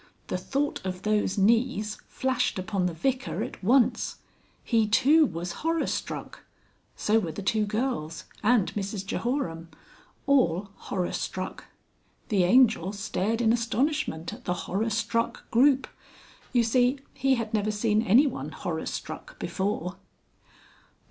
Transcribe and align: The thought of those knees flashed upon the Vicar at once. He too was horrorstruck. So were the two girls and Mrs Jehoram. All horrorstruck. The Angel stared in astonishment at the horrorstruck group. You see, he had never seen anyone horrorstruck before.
The 0.29 0.37
thought 0.39 0.83
of 0.83 1.03
those 1.03 1.37
knees 1.37 1.99
flashed 2.07 2.57
upon 2.57 2.87
the 2.87 2.93
Vicar 2.95 3.43
at 3.43 3.63
once. 3.63 4.15
He 4.63 4.87
too 4.87 5.27
was 5.27 5.57
horrorstruck. 5.61 6.39
So 6.95 7.19
were 7.19 7.33
the 7.33 7.43
two 7.43 7.67
girls 7.67 8.23
and 8.41 8.73
Mrs 8.73 9.05
Jehoram. 9.05 9.69
All 10.25 10.71
horrorstruck. 10.85 11.65
The 12.29 12.45
Angel 12.45 12.91
stared 12.93 13.41
in 13.41 13.53
astonishment 13.53 14.33
at 14.33 14.45
the 14.45 14.55
horrorstruck 14.65 15.47
group. 15.51 15.87
You 16.51 16.63
see, 16.63 16.97
he 17.13 17.35
had 17.35 17.53
never 17.53 17.69
seen 17.69 18.01
anyone 18.01 18.53
horrorstruck 18.53 19.37
before. 19.37 19.97